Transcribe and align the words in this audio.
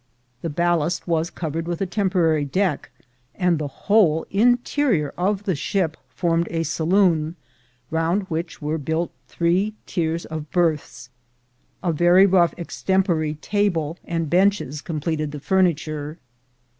The 0.41 0.49
ballast 0.49 1.07
was 1.07 1.29
covered 1.29 1.67
with 1.67 1.79
a 1.79 1.85
temporary 1.85 2.43
deck, 2.43 2.89
and 3.35 3.59
the 3.59 3.67
whole 3.67 4.25
inte 4.33 4.61
rior 4.83 5.11
of 5.15 5.43
the 5.43 5.53
ship 5.53 5.95
formed 6.09 6.47
a 6.49 6.63
saloon, 6.63 7.35
round 7.91 8.23
which 8.23 8.63
were 8.63 8.79
built 8.79 9.11
three 9.27 9.75
tiers 9.85 10.25
of 10.25 10.49
berths: 10.49 11.11
a 11.83 11.93
very 11.93 12.25
rough 12.25 12.55
extempore 12.57 13.39
table 13.41 13.99
and 14.03 14.27
benches 14.27 14.81
completed 14.81 15.31
the 15.31 15.39
furniture. 15.39 16.17